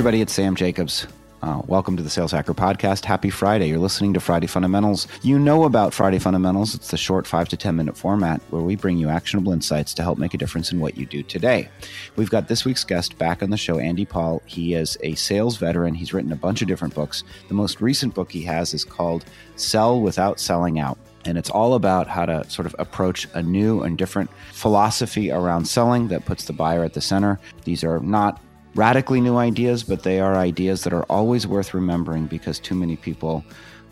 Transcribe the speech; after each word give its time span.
everybody. 0.00 0.22
It's 0.22 0.32
Sam 0.32 0.56
Jacobs. 0.56 1.06
Uh, 1.42 1.60
welcome 1.66 1.94
to 1.94 2.02
the 2.02 2.08
Sales 2.08 2.32
Hacker 2.32 2.54
Podcast. 2.54 3.04
Happy 3.04 3.28
Friday. 3.28 3.68
You're 3.68 3.76
listening 3.76 4.14
to 4.14 4.20
Friday 4.20 4.46
Fundamentals. 4.46 5.06
You 5.20 5.38
know 5.38 5.64
about 5.64 5.92
Friday 5.92 6.18
Fundamentals. 6.18 6.74
It's 6.74 6.90
the 6.90 6.96
short 6.96 7.26
five 7.26 7.50
to 7.50 7.56
10 7.58 7.76
minute 7.76 7.98
format 7.98 8.40
where 8.48 8.62
we 8.62 8.76
bring 8.76 8.96
you 8.96 9.10
actionable 9.10 9.52
insights 9.52 9.92
to 9.92 10.02
help 10.02 10.16
make 10.16 10.32
a 10.32 10.38
difference 10.38 10.72
in 10.72 10.80
what 10.80 10.96
you 10.96 11.04
do 11.04 11.22
today. 11.22 11.68
We've 12.16 12.30
got 12.30 12.48
this 12.48 12.64
week's 12.64 12.82
guest 12.82 13.18
back 13.18 13.42
on 13.42 13.50
the 13.50 13.58
show, 13.58 13.78
Andy 13.78 14.06
Paul. 14.06 14.40
He 14.46 14.72
is 14.72 14.96
a 15.02 15.16
sales 15.16 15.58
veteran. 15.58 15.92
He's 15.92 16.14
written 16.14 16.32
a 16.32 16.36
bunch 16.36 16.62
of 16.62 16.68
different 16.68 16.94
books. 16.94 17.22
The 17.48 17.54
most 17.54 17.82
recent 17.82 18.14
book 18.14 18.32
he 18.32 18.40
has 18.44 18.72
is 18.72 18.86
called 18.86 19.26
Sell 19.56 20.00
Without 20.00 20.40
Selling 20.40 20.78
Out. 20.78 20.96
And 21.26 21.36
it's 21.36 21.50
all 21.50 21.74
about 21.74 22.08
how 22.08 22.24
to 22.24 22.48
sort 22.48 22.64
of 22.64 22.74
approach 22.78 23.28
a 23.34 23.42
new 23.42 23.82
and 23.82 23.98
different 23.98 24.30
philosophy 24.52 25.30
around 25.30 25.66
selling 25.66 26.08
that 26.08 26.24
puts 26.24 26.46
the 26.46 26.54
buyer 26.54 26.84
at 26.84 26.94
the 26.94 27.02
center. 27.02 27.38
These 27.64 27.84
are 27.84 28.00
not 28.00 28.40
radically 28.74 29.20
new 29.20 29.36
ideas, 29.36 29.82
but 29.82 30.02
they 30.02 30.20
are 30.20 30.36
ideas 30.36 30.84
that 30.84 30.92
are 30.92 31.04
always 31.04 31.46
worth 31.46 31.74
remembering 31.74 32.26
because 32.26 32.58
too 32.58 32.74
many 32.74 32.96
people 32.96 33.44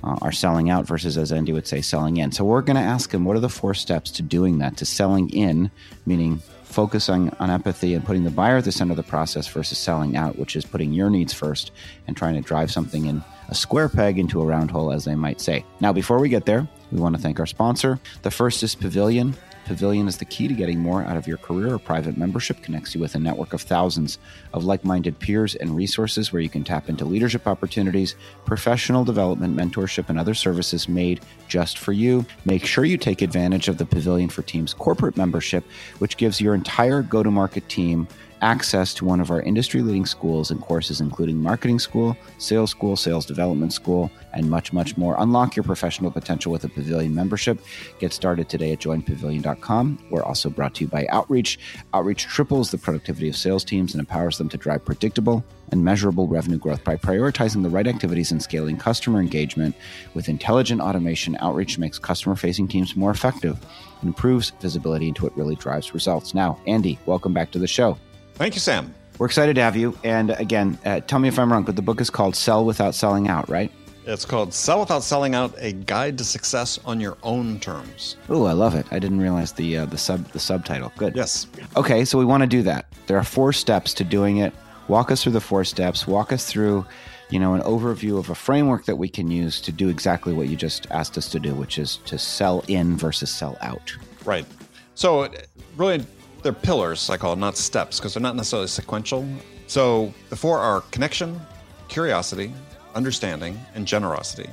uh, 0.05 0.17
are 0.23 0.33
selling 0.33 0.71
out 0.71 0.87
versus, 0.87 1.19
as 1.19 1.33
Andy 1.33 1.53
would 1.53 1.67
say, 1.67 1.81
selling 1.81 2.19
in. 2.19 2.31
So 2.33 2.45
we're 2.45 2.63
going 2.63 2.77
to 2.77 2.83
ask 2.83 3.13
him 3.13 3.25
what 3.25 3.37
are 3.37 3.41
the 3.41 3.49
four 3.49 3.75
steps 3.75 4.11
to 4.13 4.23
doing 4.23 4.59
that, 4.59 4.77
to 4.77 4.87
selling 4.87 5.31
in, 5.31 5.71
meaning 6.07 6.41
focusing 6.63 7.35
on 7.41 7.51
empathy 7.51 7.95
and 7.95 8.05
putting 8.05 8.25
the 8.25 8.31
buyer 8.31 8.59
at 8.59 8.65
the 8.65 8.73
center 8.73 8.93
of 8.93 8.97
the 8.97 9.03
process 9.03 9.49
versus 9.49 9.79
selling 9.79 10.17
out, 10.17 10.39
which 10.39 10.55
is 10.55 10.65
putting 10.65 10.93
your 10.93 11.11
needs 11.11 11.33
first 11.33 11.73
and 12.07 12.17
trying 12.17 12.35
to 12.35 12.41
drive 12.41 12.71
something 12.71 13.07
in 13.07 13.23
a 13.49 13.55
square 13.55 13.89
peg 13.89 14.19
into 14.19 14.41
a 14.43 14.47
round 14.47 14.71
hole, 14.71 14.93
as 14.93 15.05
they 15.05 15.15
might 15.15 15.41
say. 15.41 15.65
Now, 15.81 15.93
before 15.93 16.19
we 16.19 16.29
get 16.29 16.45
there, 16.45 16.69
we 16.93 17.01
want 17.01 17.17
to 17.17 17.23
thank 17.23 17.41
our 17.41 17.47
sponsor. 17.47 17.99
The 18.23 18.31
first 18.31 18.63
is 18.63 18.75
Pavilion. 18.75 19.35
Pavilion 19.69 20.09
is 20.09 20.17
the 20.17 20.25
key 20.25 20.49
to 20.49 20.55
getting 20.55 20.79
more 20.79 21.03
out 21.03 21.19
of 21.19 21.27
your 21.27 21.37
career 21.37 21.75
A 21.75 21.79
private 21.79 22.17
membership, 22.17 22.63
connects 22.63 22.95
you 22.95 23.03
with 23.03 23.15
a 23.15 23.19
network 23.19 23.53
of 23.53 23.61
thousands 23.61 24.19
of 24.55 24.65
like 24.65 24.83
minded 24.83 25.19
peers 25.19 25.55
and 25.56 25.77
resources 25.77 26.33
where 26.33 26.41
you 26.41 26.48
can 26.48 26.65
tap 26.65 26.89
into 26.89 27.05
leadership 27.05 27.47
opportunities, 27.47 28.15
professional 28.47 29.05
development, 29.05 29.55
mentorship, 29.55 30.09
and 30.09 30.19
other 30.19 30.33
services 30.33 30.89
made 30.89 31.20
just 31.48 31.77
for 31.77 31.92
you. 31.92 32.25
Make 32.47 32.65
sure 32.65 32.87
you 32.87 32.97
take 32.97 33.20
advantage 33.20 33.69
of 33.69 33.77
the 33.77 33.84
Pavilion 33.84 34.31
for 34.31 34.41
Teams 34.41 34.73
corporate 34.73 35.19
membership, 35.19 35.65
which 35.98 36.17
gives 36.17 36.41
your 36.41 36.55
entire 36.55 37.03
go 37.03 37.23
to 37.23 37.31
market 37.31 37.69
team 37.69 38.09
access 38.42 38.94
to 38.94 39.05
one 39.05 39.20
of 39.20 39.31
our 39.31 39.42
industry 39.42 39.83
leading 39.83 40.06
schools 40.06 40.50
and 40.50 40.61
courses, 40.61 41.00
including 41.00 41.42
marketing 41.42 41.78
school, 41.78 42.17
sales 42.39 42.70
school, 42.70 42.97
sales 42.97 43.27
development 43.27 43.72
school, 43.72 44.11
and 44.33 44.48
much, 44.48 44.72
much 44.72 44.97
more. 44.97 45.17
Unlock 45.19 45.56
your 45.56 45.64
professional 45.64 46.11
potential 46.11 46.53
with 46.53 46.64
a 46.64 46.69
Pavilion 46.69 47.14
membership. 47.14 47.58
Get 47.98 48.12
started 48.12 48.48
today 48.48 48.72
at 48.72 48.80
joinpavilion.com. 48.80 50.06
We're 50.11 50.22
also 50.22 50.50
brought 50.50 50.75
to 50.77 50.84
you 50.84 50.89
by 50.89 51.06
Outreach. 51.11 51.58
Outreach 51.95 52.25
triples 52.25 52.70
the 52.70 52.78
productivity 52.78 53.28
of 53.28 53.36
sales 53.36 53.64
teams 53.64 53.95
and 53.95 54.00
empowers 54.00 54.39
them 54.39 54.48
to 54.50 54.56
drive 54.56 54.84
predictable 54.84 55.45
and 55.70 55.84
measurable 55.84 56.27
revenue 56.27 56.58
growth 56.58 56.83
by 56.84 56.97
prioritizing 56.97 57.62
the 57.62 57.69
right 57.69 57.86
activities 57.86 58.33
and 58.33 58.42
scaling 58.42 58.77
customer 58.77 59.20
engagement 59.20 59.75
with 60.14 60.28
intelligent 60.28 60.80
automation. 60.80 61.36
Outreach 61.41 61.78
makes 61.78 61.98
customer 61.98 62.36
facing 62.36 62.69
teams 62.69 62.97
more 62.97 63.11
effective 63.11 63.58
improves 64.02 64.50
visibility 64.61 65.08
into 65.08 65.25
what 65.25 65.36
really 65.36 65.56
drives 65.56 65.95
results. 65.95 66.34
Now, 66.34 66.61
Andy, 66.67 66.98
welcome 67.06 67.33
back 67.33 67.50
to 67.52 67.58
the 67.58 67.67
show. 67.67 67.98
Thank 68.39 68.55
you, 68.55 68.61
Sam. 68.61 68.94
We're 69.19 69.27
excited 69.27 69.56
to 69.56 69.62
have 69.62 69.75
you. 69.75 69.98
And 70.05 70.31
again, 70.31 70.78
uh, 70.84 71.00
tell 71.00 71.19
me 71.19 71.27
if 71.27 71.41
I'm 71.41 71.53
wrong, 71.53 71.64
but 71.64 71.75
the 71.75 71.83
book 71.83 72.00
is 72.00 72.08
called 72.08 72.36
Sell 72.36 72.64
Without 72.64 72.95
Selling 72.95 73.27
Out, 73.27 73.48
right? 73.48 73.72
It's 74.06 74.25
called 74.25 74.55
Sell 74.55 74.78
Without 74.78 75.03
Selling 75.03 75.34
Out: 75.34 75.53
A 75.58 75.72
Guide 75.72 76.17
to 76.19 76.25
Success 76.25 76.78
on 76.84 77.00
Your 77.00 77.19
Own 77.25 77.58
Terms. 77.58 78.17
Oh, 78.28 78.45
I 78.45 78.53
love 78.53 78.77
it. 78.77 78.86
I 78.92 79.00
didn't 79.00 79.20
realize 79.20 79.53
the 79.55 79.78
uh, 79.78 79.86
the 79.86 79.98
sub 79.98 80.25
the 80.28 80.39
subtitle. 80.39 80.92
Good. 80.97 81.17
Yes. 81.17 81.48
Okay, 81.77 82.05
so 82.05 82.17
we 82.17 82.25
want 82.25 82.45
to 82.45 82.47
do 82.47 82.62
that. 82.62 82.86
There 83.08 83.19
are 83.19 83.25
four 83.25 83.53
steps 83.53 83.92
to 83.95 84.05
doing 84.05 84.36
it. 84.36 84.55
Walk 84.86 85.11
us 85.11 85.25
through 85.25 85.33
the 85.33 85.41
four 85.41 85.64
steps. 85.64 86.06
Walk 86.06 86.33
us 86.33 86.47
through, 86.47 86.86
you 87.30 87.41
know, 87.41 87.55
an 87.55 87.63
overview 87.63 88.18
of 88.20 88.30
a 88.30 88.36
framework 88.36 88.84
that 88.84 88.96
we 88.96 89.08
can 89.08 89.33
use 89.33 89.61
to 89.63 89.73
do 89.73 89.89
exactly 89.89 90.33
what 90.33 90.48
you 90.48 90.55
just 90.55 90.86
asked 90.92 91.18
us 91.18 91.29
to 91.30 91.40
do, 91.40 91.57
which 91.57 91.77
is 91.77 91.96
to 92.07 92.18
sell 92.18 92.64
in 92.68 92.96
versus 92.96 93.30
sell 93.30 93.58
out. 93.63 93.95
Right. 94.24 94.46
So, 94.95 95.29
really, 95.77 96.05
they're 96.43 96.53
pillars, 96.53 97.11
I 97.11 97.17
call 97.17 97.33
it, 97.33 97.39
not 97.39 97.57
steps, 97.57 97.99
because 97.99 98.15
they're 98.15 98.23
not 98.23 98.37
necessarily 98.37 98.69
sequential. 98.69 99.27
So, 99.67 100.13
the 100.31 100.37
four 100.37 100.59
are 100.59 100.81
connection, 100.93 101.41
curiosity, 101.89 102.53
understanding, 102.95 103.59
and 103.75 103.87
generosity. 103.87 104.49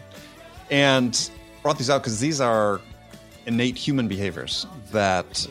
And 0.70 1.30
brought 1.62 1.78
these 1.78 1.90
out 1.90 2.02
because 2.02 2.20
these 2.20 2.42
are 2.42 2.82
innate 3.46 3.78
human 3.78 4.08
behaviors 4.08 4.66
that 4.92 5.48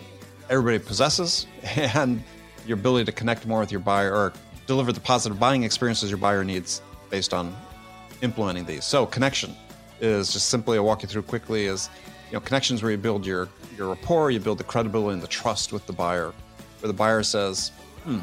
everybody 0.50 0.78
possesses, 0.78 1.47
and 1.77 2.22
your 2.66 2.78
ability 2.78 3.05
to 3.06 3.12
connect 3.12 3.47
more 3.47 3.61
with 3.61 3.71
your 3.71 3.81
buyer 3.81 4.15
or 4.15 4.33
deliver 4.66 4.93
the 4.93 5.01
positive 5.01 5.39
buying 5.39 5.62
experiences 5.62 6.11
your 6.11 6.19
buyer 6.19 6.45
needs 6.45 6.81
based 7.11 7.34
on 7.34 7.55
implementing 8.22 8.65
these. 8.65 8.84
So, 8.84 9.06
connection 9.06 9.55
is 10.01 10.33
just 10.33 10.49
simply, 10.49 10.78
I'll 10.78 10.84
walk 10.84 11.03
you 11.03 11.09
through 11.09 11.22
quickly, 11.22 11.66
is 11.66 11.89
know, 12.34 12.41
connections 12.41 12.83
where 12.83 12.93
you 12.93 12.99
build 12.99 13.25
your, 13.25 13.49
your 13.77 13.89
rapport, 13.89 14.31
you 14.31 14.41
build 14.41 14.59
the 14.59 14.65
credibility 14.65 15.15
and 15.15 15.22
the 15.22 15.28
trust 15.28 15.72
with 15.72 15.87
the 15.87 15.93
buyer, 15.93 16.33
where 16.81 16.89
the 16.89 16.93
buyer 16.93 17.22
says, 17.22 17.71
hmm, 18.05 18.21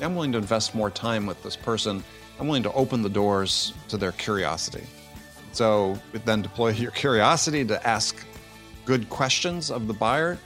I'm 0.00 0.14
willing 0.14 0.32
to 0.32 0.38
invest 0.38 0.74
more 0.74 0.90
time 0.90 1.26
with 1.26 1.42
this 1.42 1.56
person. 1.56 2.02
I'm 2.38 2.46
willing 2.46 2.62
to 2.62 2.72
open 2.72 3.02
the 3.02 3.10
doors 3.10 3.74
to 3.88 3.96
their 3.96 4.12
curiosity. 4.12 4.84
So 5.52 5.98
then 6.24 6.42
deploy 6.42 6.68
your 6.72 6.90
curiosity 6.90 7.64
to 7.66 7.86
ask 7.86 8.16
good 8.84 9.08
questions 9.10 9.70
of 9.70 9.86
the 9.86 9.94
buyer, 9.94 10.38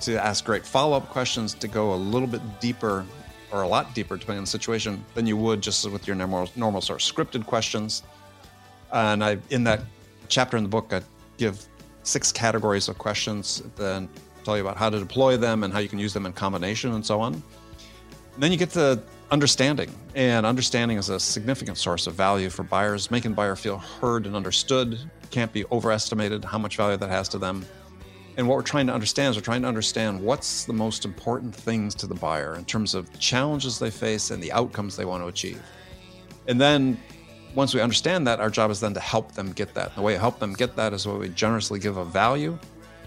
to 0.00 0.22
ask 0.22 0.44
great 0.44 0.64
follow 0.64 0.96
up 0.96 1.08
questions, 1.10 1.54
to 1.54 1.68
go 1.68 1.94
a 1.94 1.96
little 1.96 2.28
bit 2.28 2.40
deeper 2.60 3.04
or 3.52 3.62
a 3.62 3.68
lot 3.68 3.94
deeper, 3.94 4.16
depending 4.16 4.38
on 4.38 4.44
the 4.44 4.50
situation, 4.50 5.04
than 5.14 5.26
you 5.26 5.36
would 5.36 5.60
just 5.60 5.88
with 5.88 6.06
your 6.06 6.16
normal, 6.16 6.48
normal 6.56 6.80
sort 6.80 7.00
of 7.00 7.14
scripted 7.14 7.46
questions. 7.46 8.02
And 8.92 9.22
I, 9.22 9.38
in 9.50 9.64
that 9.64 9.82
chapter 10.28 10.56
in 10.56 10.64
the 10.64 10.68
book, 10.68 10.92
I 10.92 11.02
give 11.36 11.64
six 12.04 12.30
categories 12.30 12.88
of 12.88 12.98
questions, 12.98 13.62
then 13.76 14.08
tell 14.44 14.56
you 14.56 14.62
about 14.62 14.76
how 14.76 14.90
to 14.90 14.98
deploy 14.98 15.36
them 15.36 15.64
and 15.64 15.72
how 15.72 15.80
you 15.80 15.88
can 15.88 15.98
use 15.98 16.12
them 16.12 16.26
in 16.26 16.32
combination 16.32 16.92
and 16.92 17.04
so 17.04 17.20
on. 17.20 17.34
And 17.34 18.42
then 18.42 18.52
you 18.52 18.58
get 18.58 18.70
to 18.70 19.02
understanding, 19.30 19.90
and 20.14 20.44
understanding 20.44 20.98
is 20.98 21.08
a 21.08 21.18
significant 21.18 21.78
source 21.78 22.06
of 22.06 22.14
value 22.14 22.50
for 22.50 22.62
buyers. 22.62 23.10
Making 23.10 23.32
buyer 23.32 23.56
feel 23.56 23.78
heard 23.78 24.26
and 24.26 24.36
understood 24.36 24.98
can't 25.30 25.52
be 25.52 25.64
overestimated 25.72 26.44
how 26.44 26.58
much 26.58 26.76
value 26.76 26.96
that 26.96 27.10
has 27.10 27.28
to 27.30 27.38
them. 27.38 27.64
And 28.36 28.48
what 28.48 28.56
we're 28.56 28.62
trying 28.62 28.86
to 28.88 28.92
understand 28.92 29.30
is 29.30 29.36
we're 29.36 29.42
trying 29.42 29.62
to 29.62 29.68
understand 29.68 30.20
what's 30.20 30.64
the 30.64 30.72
most 30.72 31.04
important 31.04 31.54
things 31.54 31.94
to 31.96 32.06
the 32.06 32.14
buyer 32.14 32.56
in 32.56 32.64
terms 32.64 32.94
of 32.94 33.18
challenges 33.20 33.78
they 33.78 33.90
face 33.90 34.30
and 34.30 34.42
the 34.42 34.52
outcomes 34.52 34.96
they 34.96 35.04
want 35.04 35.22
to 35.22 35.28
achieve. 35.28 35.62
And 36.48 36.60
then 36.60 37.00
once 37.54 37.74
we 37.74 37.80
understand 37.80 38.26
that, 38.26 38.40
our 38.40 38.50
job 38.50 38.70
is 38.70 38.80
then 38.80 38.94
to 38.94 39.00
help 39.00 39.32
them 39.32 39.52
get 39.52 39.74
that. 39.74 39.88
And 39.88 39.96
the 39.96 40.02
way 40.02 40.14
to 40.14 40.18
help 40.18 40.38
them 40.38 40.52
get 40.54 40.76
that 40.76 40.92
is 40.92 41.06
what 41.06 41.18
we 41.18 41.28
generously 41.28 41.78
give 41.78 41.96
a 41.96 42.04
value 42.04 42.58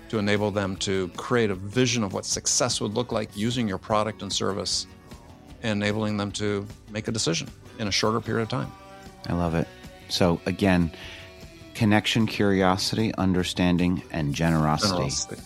to 0.09 0.19
enable 0.19 0.51
them 0.51 0.75
to 0.77 1.09
create 1.09 1.51
a 1.51 1.55
vision 1.55 2.03
of 2.03 2.13
what 2.13 2.25
success 2.25 2.79
would 2.79 2.93
look 2.93 3.11
like 3.11 3.35
using 3.35 3.67
your 3.67 3.77
product 3.77 4.21
and 4.21 4.31
service, 4.31 4.87
and 5.63 5.83
enabling 5.83 6.17
them 6.17 6.31
to 6.31 6.65
make 6.89 7.07
a 7.07 7.11
decision 7.11 7.49
in 7.79 7.87
a 7.87 7.91
shorter 7.91 8.21
period 8.21 8.43
of 8.43 8.49
time. 8.49 8.71
I 9.27 9.33
love 9.33 9.53
it. 9.55 9.67
So, 10.07 10.39
again, 10.45 10.91
connection, 11.73 12.25
curiosity, 12.25 13.13
understanding, 13.15 14.01
and 14.11 14.33
generosity. 14.33 14.91
generosity. 14.91 15.41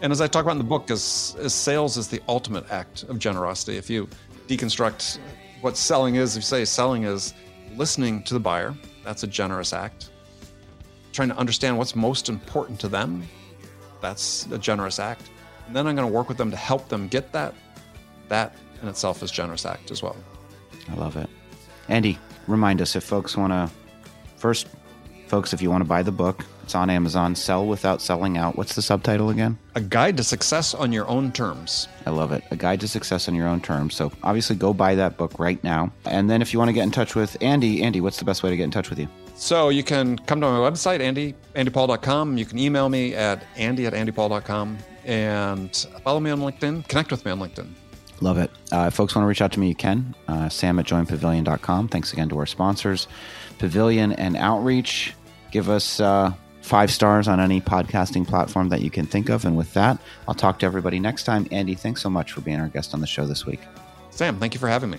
And 0.00 0.12
as 0.12 0.20
I 0.20 0.26
talk 0.26 0.44
about 0.44 0.52
in 0.52 0.58
the 0.58 0.64
book, 0.64 0.90
is, 0.90 1.36
is 1.38 1.52
sales 1.52 1.96
is 1.96 2.08
the 2.08 2.22
ultimate 2.28 2.70
act 2.70 3.02
of 3.04 3.18
generosity. 3.18 3.76
If 3.76 3.90
you 3.90 4.08
deconstruct 4.46 5.18
what 5.60 5.76
selling 5.76 6.14
is, 6.14 6.36
if 6.36 6.42
you 6.42 6.46
say 6.46 6.64
selling 6.64 7.02
is 7.02 7.34
listening 7.78 8.22
to 8.24 8.34
the 8.34 8.40
buyer, 8.40 8.74
that's 9.04 9.22
a 9.22 9.26
generous 9.26 9.72
act. 9.72 10.10
Trying 11.12 11.28
to 11.28 11.36
understand 11.36 11.78
what's 11.78 11.94
most 11.94 12.28
important 12.28 12.78
to 12.80 12.88
them, 12.88 13.22
that's 14.00 14.46
a 14.50 14.58
generous 14.58 14.98
act. 14.98 15.30
And 15.66 15.74
then 15.74 15.86
I'm 15.86 15.94
going 15.94 16.06
to 16.06 16.12
work 16.12 16.28
with 16.28 16.36
them 16.36 16.50
to 16.50 16.56
help 16.56 16.88
them 16.88 17.08
get 17.08 17.32
that. 17.32 17.54
That 18.28 18.54
in 18.82 18.88
itself 18.88 19.22
is 19.22 19.30
generous 19.30 19.64
act 19.64 19.90
as 19.90 20.02
well. 20.02 20.16
I 20.90 20.94
love 20.94 21.16
it. 21.16 21.28
Andy, 21.88 22.18
remind 22.46 22.82
us 22.82 22.96
if 22.96 23.04
folks 23.04 23.36
want 23.36 23.52
to 23.52 23.70
first 24.36 24.66
folks 25.28 25.52
if 25.52 25.62
you 25.62 25.70
want 25.70 25.82
to 25.82 25.88
buy 25.88 26.02
the 26.02 26.12
book, 26.12 26.44
it's 26.62 26.74
on 26.74 26.90
Amazon, 26.90 27.34
Sell 27.34 27.66
Without 27.66 28.02
Selling 28.02 28.36
Out. 28.36 28.56
What's 28.56 28.74
the 28.74 28.82
subtitle 28.82 29.30
again? 29.30 29.58
A 29.74 29.80
Guide 29.80 30.16
to 30.16 30.24
Success 30.24 30.74
on 30.74 30.92
Your 30.92 31.06
Own 31.08 31.32
Terms. 31.32 31.88
I 32.06 32.10
love 32.10 32.32
it. 32.32 32.42
A 32.50 32.56
Guide 32.56 32.80
to 32.80 32.88
Success 32.88 33.28
on 33.28 33.34
Your 33.34 33.46
Own 33.46 33.60
Terms. 33.60 33.94
So 33.94 34.12
obviously 34.22 34.56
go 34.56 34.74
buy 34.74 34.94
that 34.94 35.16
book 35.16 35.38
right 35.38 35.62
now. 35.62 35.92
And 36.04 36.28
then 36.28 36.42
if 36.42 36.52
you 36.52 36.58
want 36.58 36.68
to 36.68 36.72
get 36.72 36.82
in 36.82 36.90
touch 36.90 37.14
with 37.14 37.36
Andy, 37.40 37.82
Andy, 37.82 38.00
what's 38.00 38.18
the 38.18 38.24
best 38.24 38.42
way 38.42 38.50
to 38.50 38.56
get 38.56 38.64
in 38.64 38.70
touch 38.70 38.90
with 38.90 38.98
you? 38.98 39.08
So 39.34 39.68
you 39.68 39.84
can 39.84 40.18
come 40.18 40.40
to 40.40 40.46
my 40.46 40.58
website, 40.58 41.00
Andy, 41.00 41.34
andypaul.com. 41.54 42.36
You 42.36 42.44
can 42.44 42.58
email 42.58 42.88
me 42.88 43.14
at 43.14 43.44
andy 43.56 43.86
at 43.86 43.92
andypaul.com 43.92 44.78
and 45.04 45.74
follow 46.02 46.20
me 46.20 46.30
on 46.30 46.40
LinkedIn. 46.40 46.88
Connect 46.88 47.10
with 47.10 47.24
me 47.24 47.30
on 47.30 47.38
LinkedIn. 47.38 47.68
Love 48.20 48.38
it. 48.38 48.50
Uh, 48.72 48.86
if 48.88 48.94
folks 48.94 49.14
want 49.14 49.24
to 49.24 49.28
reach 49.28 49.42
out 49.42 49.52
to 49.52 49.60
me, 49.60 49.68
you 49.68 49.74
can. 49.74 50.14
Uh, 50.26 50.48
Sam 50.48 50.78
at 50.78 50.86
joinpavilion.com. 50.86 51.88
Thanks 51.88 52.12
again 52.12 52.28
to 52.30 52.38
our 52.38 52.46
sponsors, 52.46 53.06
Pavilion 53.58 54.12
and 54.12 54.36
Outreach. 54.36 55.14
Give 55.52 55.70
us 55.70 56.00
uh, 56.00 56.32
five 56.62 56.90
stars 56.90 57.28
on 57.28 57.40
any 57.40 57.60
podcasting 57.60 58.26
platform 58.26 58.68
that 58.70 58.82
you 58.82 58.90
can 58.90 59.06
think 59.06 59.28
of. 59.28 59.44
And 59.44 59.56
with 59.56 59.72
that, 59.74 59.98
I'll 60.26 60.34
talk 60.34 60.58
to 60.60 60.66
everybody 60.66 60.98
next 60.98 61.24
time. 61.24 61.46
Andy, 61.50 61.74
thanks 61.74 62.02
so 62.02 62.10
much 62.10 62.32
for 62.32 62.40
being 62.40 62.60
our 62.60 62.68
guest 62.68 62.92
on 62.92 63.00
the 63.00 63.06
show 63.06 63.26
this 63.26 63.46
week. 63.46 63.60
Sam, 64.10 64.38
thank 64.38 64.54
you 64.54 64.60
for 64.60 64.68
having 64.68 64.90
me. 64.90 64.98